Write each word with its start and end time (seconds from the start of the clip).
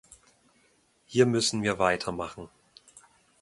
Hier 1.05 1.27
müssen 1.27 1.61
wir 1.61 1.77
weitermachen. 1.77 2.49